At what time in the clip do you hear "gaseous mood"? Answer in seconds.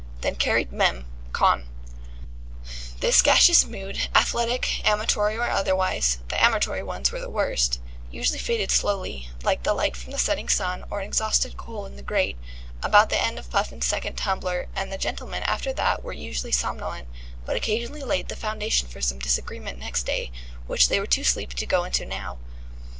3.21-4.09